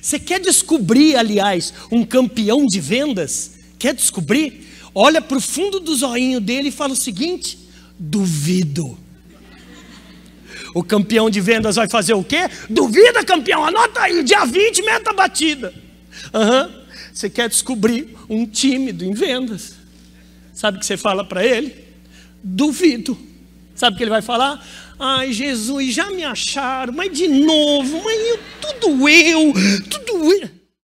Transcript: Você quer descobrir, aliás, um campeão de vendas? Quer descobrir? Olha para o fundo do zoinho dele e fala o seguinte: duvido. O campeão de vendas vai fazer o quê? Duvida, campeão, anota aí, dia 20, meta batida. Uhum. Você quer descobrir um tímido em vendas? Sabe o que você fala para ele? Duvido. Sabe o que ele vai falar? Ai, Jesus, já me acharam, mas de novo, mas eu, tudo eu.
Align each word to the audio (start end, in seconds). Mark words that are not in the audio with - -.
Você 0.00 0.16
quer 0.16 0.38
descobrir, 0.38 1.16
aliás, 1.16 1.74
um 1.90 2.04
campeão 2.04 2.64
de 2.64 2.78
vendas? 2.78 3.52
Quer 3.80 3.94
descobrir? 3.94 4.64
Olha 4.94 5.20
para 5.20 5.36
o 5.36 5.40
fundo 5.40 5.80
do 5.80 5.92
zoinho 5.96 6.40
dele 6.40 6.68
e 6.68 6.72
fala 6.72 6.92
o 6.92 6.96
seguinte: 6.96 7.58
duvido. 7.98 8.96
O 10.72 10.84
campeão 10.84 11.28
de 11.28 11.40
vendas 11.40 11.74
vai 11.74 11.88
fazer 11.88 12.14
o 12.14 12.22
quê? 12.22 12.48
Duvida, 12.68 13.24
campeão, 13.24 13.64
anota 13.64 14.02
aí, 14.02 14.22
dia 14.22 14.44
20, 14.44 14.82
meta 14.82 15.12
batida. 15.12 15.74
Uhum. 16.32 16.84
Você 17.12 17.28
quer 17.28 17.48
descobrir 17.48 18.16
um 18.28 18.46
tímido 18.46 19.04
em 19.04 19.12
vendas? 19.12 19.72
Sabe 20.54 20.76
o 20.76 20.80
que 20.80 20.86
você 20.86 20.96
fala 20.96 21.24
para 21.24 21.44
ele? 21.44 21.74
Duvido. 22.40 23.18
Sabe 23.74 23.94
o 23.94 23.96
que 23.96 24.04
ele 24.04 24.10
vai 24.10 24.22
falar? 24.22 24.64
Ai, 25.02 25.32
Jesus, 25.32 25.94
já 25.94 26.10
me 26.10 26.22
acharam, 26.22 26.92
mas 26.92 27.10
de 27.10 27.26
novo, 27.26 28.02
mas 28.04 28.20
eu, 28.20 28.38
tudo 28.80 29.08
eu. 29.08 29.52